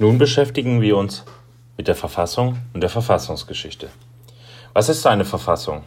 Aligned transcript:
Nun 0.00 0.16
beschäftigen 0.16 0.80
wir 0.80 0.96
uns 0.96 1.26
mit 1.76 1.86
der 1.86 1.94
Verfassung 1.94 2.56
und 2.72 2.80
der 2.80 2.88
Verfassungsgeschichte. 2.88 3.90
Was 4.72 4.88
ist 4.88 5.06
eine 5.06 5.26
Verfassung? 5.26 5.82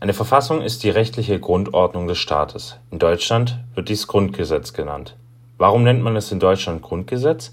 Eine 0.00 0.14
Verfassung 0.14 0.62
ist 0.62 0.84
die 0.84 0.88
rechtliche 0.88 1.38
Grundordnung 1.38 2.06
des 2.06 2.16
Staates. 2.16 2.78
In 2.90 2.98
Deutschland 2.98 3.62
wird 3.74 3.90
dies 3.90 4.06
Grundgesetz 4.06 4.72
genannt. 4.72 5.18
Warum 5.58 5.82
nennt 5.82 6.02
man 6.02 6.16
es 6.16 6.32
in 6.32 6.40
Deutschland 6.40 6.80
Grundgesetz? 6.80 7.52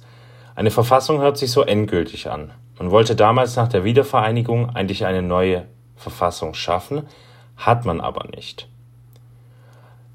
Eine 0.56 0.72
Verfassung 0.72 1.20
hört 1.20 1.38
sich 1.38 1.52
so 1.52 1.64
endgültig 1.64 2.30
an. 2.30 2.52
Man 2.80 2.90
wollte 2.90 3.18
damals 3.18 3.58
nach 3.58 3.68
der 3.68 3.84
Wiedervereinigung 3.84 4.70
eigentlich 4.70 5.06
eine 5.06 5.22
neue 5.22 5.66
Verfassung 5.98 6.54
schaffen, 6.54 7.10
hat 7.58 7.84
man 7.84 8.00
aber 8.00 8.26
nicht. 8.34 8.70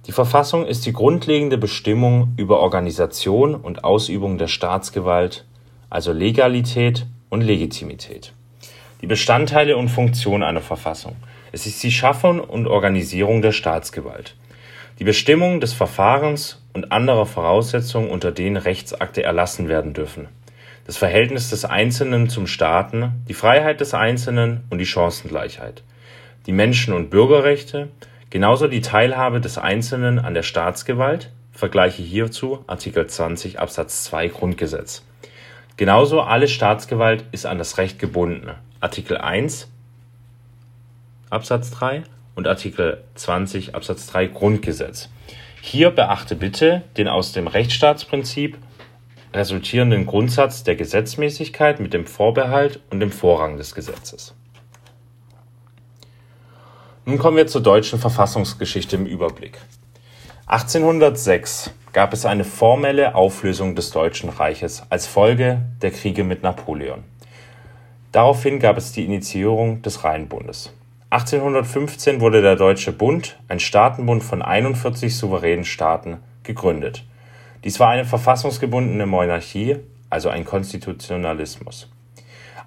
Die 0.06 0.12
Verfassung 0.12 0.66
ist 0.66 0.86
die 0.86 0.92
grundlegende 0.92 1.58
Bestimmung 1.58 2.32
über 2.36 2.60
Organisation 2.60 3.56
und 3.56 3.82
Ausübung 3.82 4.38
der 4.38 4.46
Staatsgewalt, 4.46 5.44
also 5.90 6.12
Legalität 6.12 7.06
und 7.28 7.40
Legitimität. 7.40 8.32
Die 9.00 9.08
Bestandteile 9.08 9.76
und 9.76 9.88
Funktion 9.88 10.44
einer 10.44 10.60
Verfassung. 10.60 11.16
Es 11.50 11.66
ist 11.66 11.82
die 11.82 11.90
Schaffung 11.90 12.38
und 12.38 12.68
Organisierung 12.68 13.42
der 13.42 13.50
Staatsgewalt. 13.50 14.36
Die 15.00 15.04
Bestimmung 15.04 15.60
des 15.60 15.72
Verfahrens 15.72 16.62
und 16.72 16.92
anderer 16.92 17.26
Voraussetzungen, 17.26 18.08
unter 18.08 18.30
denen 18.30 18.56
Rechtsakte 18.56 19.24
erlassen 19.24 19.68
werden 19.68 19.92
dürfen. 19.92 20.28
Das 20.86 20.96
Verhältnis 20.96 21.50
des 21.50 21.64
Einzelnen 21.64 22.28
zum 22.28 22.46
Staaten, 22.46 23.24
die 23.28 23.34
Freiheit 23.34 23.80
des 23.80 23.92
Einzelnen 23.92 24.62
und 24.70 24.78
die 24.78 24.86
Chancengleichheit. 24.86 25.82
Die 26.46 26.52
Menschen- 26.52 26.94
und 26.94 27.10
Bürgerrechte, 27.10 27.88
Genauso 28.28 28.66
die 28.66 28.80
Teilhabe 28.80 29.40
des 29.40 29.56
Einzelnen 29.56 30.18
an 30.18 30.34
der 30.34 30.42
Staatsgewalt 30.42 31.30
(vergleiche 31.52 32.02
hierzu 32.02 32.64
Artikel 32.66 33.06
20 33.06 33.60
Absatz 33.60 34.02
2 34.04 34.28
Grundgesetz). 34.28 35.04
Genauso 35.76 36.20
alle 36.20 36.48
Staatsgewalt 36.48 37.24
ist 37.30 37.46
an 37.46 37.58
das 37.58 37.78
Recht 37.78 38.00
gebunden 38.00 38.50
(Artikel 38.80 39.16
1 39.16 39.70
Absatz 41.30 41.70
3 41.70 42.02
und 42.34 42.48
Artikel 42.48 43.04
20 43.14 43.76
Absatz 43.76 44.08
3 44.08 44.26
Grundgesetz). 44.26 45.08
Hier 45.60 45.90
beachte 45.90 46.34
bitte 46.34 46.82
den 46.96 47.06
aus 47.06 47.30
dem 47.30 47.46
Rechtsstaatsprinzip 47.46 48.58
resultierenden 49.34 50.04
Grundsatz 50.04 50.64
der 50.64 50.74
Gesetzmäßigkeit 50.74 51.78
mit 51.78 51.92
dem 51.92 52.06
Vorbehalt 52.06 52.80
und 52.90 52.98
dem 52.98 53.12
Vorrang 53.12 53.56
des 53.56 53.72
Gesetzes 53.72 54.34
nun 57.06 57.18
kommen 57.18 57.36
wir 57.36 57.46
zur 57.46 57.62
deutschen 57.62 58.00
Verfassungsgeschichte 58.00 58.96
im 58.96 59.06
Überblick. 59.06 59.58
1806 60.46 61.70
gab 61.92 62.12
es 62.12 62.26
eine 62.26 62.44
formelle 62.44 63.14
Auflösung 63.14 63.74
des 63.76 63.92
Deutschen 63.92 64.28
Reiches 64.28 64.82
als 64.90 65.06
Folge 65.06 65.62
der 65.82 65.92
Kriege 65.92 66.24
mit 66.24 66.42
Napoleon. 66.42 67.04
Daraufhin 68.10 68.58
gab 68.58 68.76
es 68.76 68.92
die 68.92 69.04
Initiierung 69.04 69.82
des 69.82 70.02
Rheinbundes. 70.02 70.72
1815 71.10 72.20
wurde 72.20 72.42
der 72.42 72.56
Deutsche 72.56 72.90
Bund, 72.90 73.38
ein 73.46 73.60
Staatenbund 73.60 74.24
von 74.24 74.42
41 74.42 75.16
souveränen 75.16 75.64
Staaten, 75.64 76.18
gegründet. 76.42 77.04
Dies 77.62 77.78
war 77.78 77.90
eine 77.90 78.04
verfassungsgebundene 78.04 79.06
Monarchie, 79.06 79.76
also 80.10 80.28
ein 80.28 80.44
Konstitutionalismus. 80.44 81.88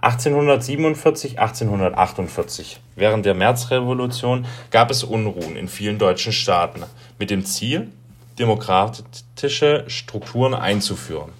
1847, 0.01 1.39
1848, 1.39 2.79
während 2.95 3.25
der 3.25 3.33
Märzrevolution, 3.33 4.45
gab 4.71 4.91
es 4.91 5.03
Unruhen 5.03 5.55
in 5.55 5.67
vielen 5.67 5.97
deutschen 5.97 6.31
Staaten 6.31 6.83
mit 7.17 7.29
dem 7.29 7.43
Ziel, 7.45 7.89
demokratische 8.37 9.83
Strukturen 9.87 10.53
einzuführen. 10.53 11.31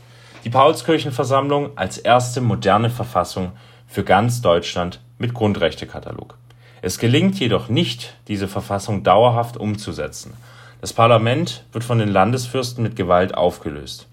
Die 0.44 0.50
Paulskirchenversammlung 0.50 1.77
als 1.77 1.97
erste 1.97 2.42
moderne 2.42 2.89
Verfassung 2.89 3.53
für 3.88 4.03
ganz 4.03 4.42
Deutschland 4.42 5.00
mit 5.17 5.33
Grundrechtekatalog. 5.33 6.38
Es 6.81 6.97
gelingt 6.97 7.39
jedoch 7.39 7.67
nicht, 7.70 8.16
diese 8.27 8.47
Verfassung 8.47 9.04
dauerhaft 9.04 9.58
umzusetzen. 9.58 10.33
Das 10.82 10.93
Parlament 10.93 11.65
wird 11.73 11.83
von 11.83 11.99
den 11.99 12.08
Landesfürsten 12.08 12.83
mit 12.83 12.95
Gewalt 12.95 13.36
aufgelöst. 13.36 14.08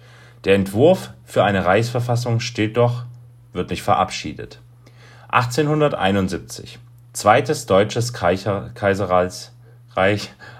Der 0.44 0.54
Entwurf 0.54 1.10
für 1.24 1.44
eine 1.44 1.64
Reichsverfassung 1.64 2.40
steht 2.40 2.76
doch 2.76 3.04
wird 3.56 3.70
nicht 3.70 3.82
verabschiedet. 3.82 4.60
1871 5.28 6.78
Zweites 7.12 7.64
Deutsches 7.66 8.12
Kaiserreich 8.12 9.50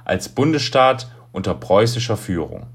als 0.05 0.29
Bundesstaat 0.31 1.11
unter 1.33 1.55
preußischer 1.55 2.17
Führung. 2.17 2.67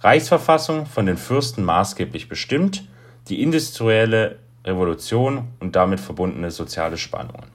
Reichsverfassung 0.00 0.86
von 0.86 1.06
den 1.06 1.16
Fürsten 1.16 1.64
maßgeblich 1.64 2.28
bestimmt, 2.28 2.86
die 3.28 3.42
industrielle 3.42 4.38
Revolution 4.64 5.48
und 5.58 5.74
damit 5.74 5.98
verbundene 5.98 6.52
soziale 6.52 6.98
Spannungen. 6.98 7.50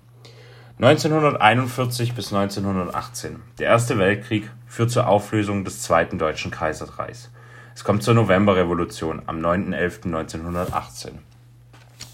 1941 0.79 2.15
bis 2.15 2.33
1918. 2.33 3.39
Der 3.59 3.67
Erste 3.67 3.97
Weltkrieg 3.97 4.49
führt 4.67 4.91
zur 4.91 5.07
Auflösung 5.07 5.63
des 5.63 5.81
Zweiten 5.81 6.17
Deutschen 6.17 6.51
Kaiserreichs. 6.51 7.29
Es 7.75 7.83
kommt 7.83 8.03
zur 8.03 8.15
Novemberrevolution 8.15 9.21
am 9.27 9.39
9.11.1918. 9.39 11.11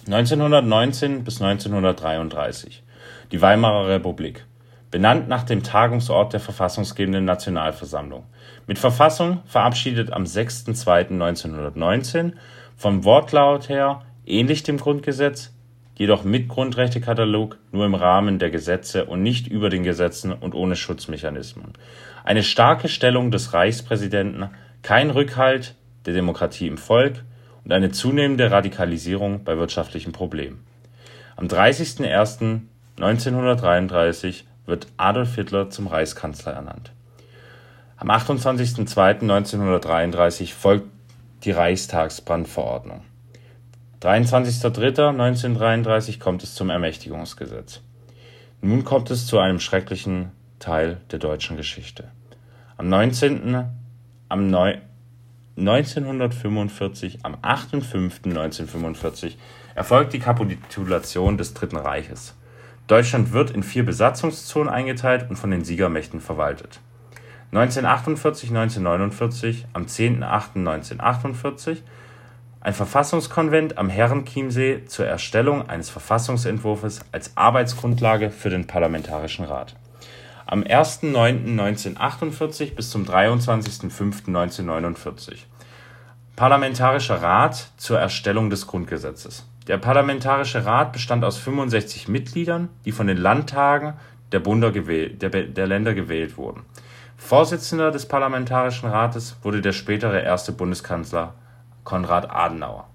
1919 0.07 1.23
bis 1.23 1.41
1933 1.41 2.84
die 3.31 3.41
Weimarer 3.41 3.88
Republik, 3.90 4.45
benannt 4.90 5.28
nach 5.28 5.44
dem 5.44 5.63
Tagungsort 5.63 6.31
der 6.34 6.40
verfassungsgebenden 6.40 7.25
Nationalversammlung, 7.25 8.23
mit 8.68 8.79
Verfassung 8.79 9.41
verabschiedet 9.45 10.13
am 10.13 10.23
6.2.1919, 10.23 12.34
vom 12.78 13.03
Wortlaut 13.03 13.68
her 13.69 14.03
ähnlich 14.25 14.63
dem 14.63 14.78
Grundgesetz, 14.78 15.53
jedoch 15.97 16.24
mit 16.24 16.47
Grundrechtekatalog 16.47 17.57
nur 17.72 17.85
im 17.85 17.95
Rahmen 17.95 18.39
der 18.39 18.50
Gesetze 18.50 19.06
und 19.06 19.24
nicht 19.24 19.47
über 19.47 19.69
den 19.69 19.84
Gesetzen 19.84 20.31
und 20.31 20.56
ohne 20.56 20.75
Schutzmechanismen. 20.75 21.74
Eine 22.24 22.44
starke 22.44 22.88
Stellung 22.88 23.31
des 23.31 23.53
Reichspräsidenten, 23.53 24.50
kein 24.84 25.09
Rückhalt 25.09 25.75
der 26.06 26.13
Demokratie 26.13 26.68
im 26.68 26.78
Volk, 26.78 27.24
und 27.68 27.74
eine 27.74 27.92
zunehmende 27.92 28.50
Radikalisierung 28.50 29.44
bei 29.44 29.58
wirtschaftlichen 29.58 30.14
Problemen. 30.14 30.66
Am 31.36 31.48
30.01.1933 31.48 34.44
wird 34.66 34.88
Adolf 34.96 35.36
Hitler 35.36 35.70
zum 35.70 35.88
Reichskanzler 35.88 36.54
ernannt. 36.54 36.94
Am 37.98 38.10
28.02.1933 38.10 40.54
folgt 40.54 40.88
die 41.44 41.52
Reichstagsbrandverordnung. 41.52 43.02
23.03.1933 44.02 46.20
kommt 46.20 46.44
es 46.44 46.56
zum 46.56 46.70
Ermächtigungsgesetz. 46.70 47.82
Nun 48.62 48.86
kommt 48.86 49.12
es 49.12 49.28
zu 49.28 49.40
einem 49.40 49.60
schrecklichen 49.60 50.32
Teil 50.60 51.02
der 51.12 51.20
deutschen 51.20 51.58
Geschichte. 51.58 52.06
Am 52.78 52.88
19. 52.88 53.66
Am 54.30 54.48
9, 54.48 54.82
1945, 55.57 57.19
am 57.23 57.35
8.5.1945, 57.35 59.35
erfolgt 59.73 60.13
die 60.13 60.19
Kapitulation 60.19 61.38
des 61.38 61.56
Dritten 61.56 61.78
Reiches. 61.78 62.35
Deutschland 62.85 63.34
wird 63.34 63.50
in 63.50 63.63
vier 63.63 63.84
Besatzungszonen 63.84 64.69
eingeteilt 64.69 65.25
und 65.29 65.35
von 65.35 65.50
den 65.50 65.66
Siegermächten 65.66 66.22
verwaltet. 66.22 66.79
1948, 67.51 68.50
1949, 68.50 69.66
am 69.73 69.85
10.08.1948 69.85 71.78
ein 72.59 72.74
Verfassungskonvent 72.74 73.78
am 73.78 73.89
Herrenchiemsee 73.89 74.85
zur 74.85 75.07
Erstellung 75.07 75.69
eines 75.69 75.89
Verfassungsentwurfs 75.89 77.00
als 77.12 77.35
Arbeitsgrundlage 77.35 78.29
für 78.29 78.50
den 78.50 78.68
Parlamentarischen 78.68 79.45
Rat 79.45 79.75
am 80.47 80.63
1.9.1948 80.63 82.74
bis 82.74 82.90
zum 82.90 83.06
23.05.1949. 83.06 85.44
Parlamentarischer 86.38 87.22
Rat 87.22 87.68
zur 87.78 88.00
Erstellung 88.00 88.50
des 88.50 88.66
Grundgesetzes. 88.66 89.45
Der 89.68 89.77
Parlamentarische 89.77 90.66
Rat 90.66 90.94
bestand 90.94 91.24
aus 91.25 91.38
65 91.38 92.07
Mitgliedern, 92.07 92.69
die 92.86 92.94
von 92.94 93.07
den 93.07 93.18
Landtagen 93.18 93.95
der, 94.31 94.39
gewählt, 94.39 95.22
der, 95.22 95.30
der 95.30 95.68
Länder 95.68 95.94
gewählt 95.94 96.38
wurden. 96.38 96.63
Vorsitzender 97.18 97.92
des 97.92 98.07
Parlamentarischen 98.07 98.88
Rates 98.89 99.36
wurde 99.44 99.60
der 99.62 99.74
spätere 99.74 100.22
erste 100.22 100.54
Bundeskanzler 100.54 101.33
Konrad 101.83 102.31
Adenauer. 102.31 102.88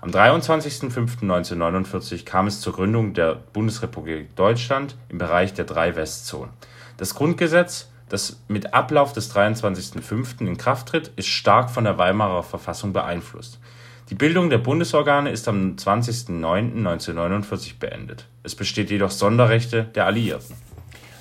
Am 0.00 0.10
23.05.1949 0.10 2.24
kam 2.24 2.48
es 2.48 2.60
zur 2.60 2.72
Gründung 2.72 3.14
der 3.14 3.34
Bundesrepublik 3.34 4.34
Deutschland 4.34 4.96
im 5.08 5.18
Bereich 5.18 5.54
der 5.54 5.66
drei 5.66 5.94
Westzonen. 5.94 6.50
Das 6.96 7.14
Grundgesetz, 7.14 7.90
das 8.08 8.42
mit 8.48 8.72
Ablauf 8.72 9.12
des 9.12 9.34
23.05. 9.34 10.46
in 10.46 10.56
Kraft 10.56 10.88
tritt, 10.88 11.12
ist 11.16 11.28
stark 11.28 11.70
von 11.70 11.84
der 11.84 11.98
Weimarer 11.98 12.42
Verfassung 12.42 12.92
beeinflusst. 12.92 13.60
Die 14.08 14.14
Bildung 14.14 14.48
der 14.50 14.58
Bundesorgane 14.58 15.30
ist 15.30 15.48
am 15.48 15.74
20.09.1949 15.76 17.80
beendet. 17.80 18.28
Es 18.44 18.54
besteht 18.54 18.90
jedoch 18.90 19.10
Sonderrechte 19.10 19.84
der 19.94 20.06
Alliierten. 20.06 20.54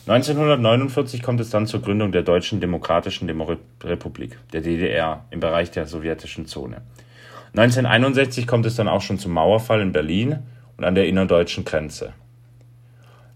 1949 0.07 1.23
kommt 1.23 1.41
es 1.41 1.49
dann 1.49 1.65
zur 1.65 1.81
Gründung 1.81 2.11
der 2.11 2.21
Deutschen 2.21 2.61
Demokratischen 2.61 3.27
Demo 3.27 3.57
Republik, 3.83 4.37
der 4.53 4.61
DDR, 4.61 5.25
im 5.31 5.39
Bereich 5.39 5.71
der 5.71 5.87
sowjetischen 5.87 6.45
Zone. 6.45 6.83
1961 7.55 8.45
kommt 8.45 8.67
es 8.67 8.75
dann 8.75 8.87
auch 8.87 9.01
schon 9.01 9.17
zum 9.17 9.31
Mauerfall 9.31 9.81
in 9.81 9.93
Berlin 9.93 10.43
und 10.77 10.83
an 10.83 10.93
der 10.93 11.07
innerdeutschen 11.07 11.65
Grenze. 11.65 12.13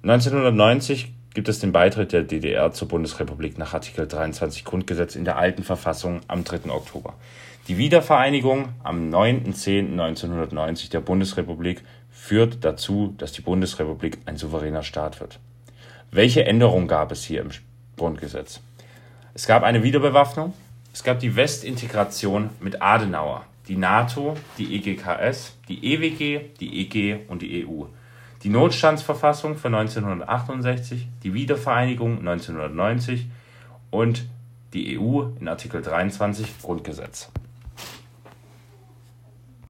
1990 0.03 1.11
gibt 1.33 1.47
es 1.47 1.59
den 1.59 1.71
Beitritt 1.71 2.11
der 2.11 2.23
DDR 2.23 2.71
zur 2.71 2.87
Bundesrepublik 2.87 3.57
nach 3.57 3.73
Artikel 3.73 4.07
23 4.07 4.65
Grundgesetz 4.65 5.15
in 5.15 5.25
der 5.25 5.37
alten 5.37 5.63
Verfassung 5.63 6.21
am 6.27 6.43
3. 6.43 6.71
Oktober. 6.71 7.13
Die 7.67 7.77
Wiedervereinigung 7.77 8.69
am 8.83 9.09
9.10.1990 9.09 10.89
der 10.89 11.01
Bundesrepublik 11.01 11.83
führt 12.09 12.65
dazu, 12.65 13.13
dass 13.17 13.31
die 13.31 13.41
Bundesrepublik 13.41 14.17
ein 14.25 14.37
souveräner 14.37 14.83
Staat 14.83 15.21
wird. 15.21 15.39
Welche 16.11 16.43
Änderungen 16.45 16.87
gab 16.87 17.11
es 17.11 17.23
hier 17.23 17.41
im 17.41 17.49
Grundgesetz? 17.95 18.61
Es 19.35 19.45
gab 19.45 19.61
eine 19.61 19.83
Wiederbewaffnung, 19.83 20.53
es 20.91 21.03
gab 21.03 21.19
die 21.19 21.35
Westintegration 21.35 22.49
mit 22.59 22.81
Adenauer, 22.81 23.45
die 23.67 23.77
NATO, 23.77 24.35
die 24.57 24.75
EGKS, 24.75 25.55
die 25.67 25.93
EWG, 25.93 26.41
die 26.59 26.81
EG 26.81 27.19
und 27.27 27.43
die 27.43 27.65
EU, 27.65 27.85
die 28.43 28.49
Notstandsverfassung 28.49 29.57
von 29.57 29.75
1968, 29.75 31.07
die 31.23 31.33
Wiedervereinigung 31.33 32.19
1990 32.19 33.27
und 33.91 34.25
die 34.73 34.99
EU 34.99 35.23
in 35.39 35.47
Artikel 35.47 35.81
23 35.81 36.61
Grundgesetz. 36.61 37.31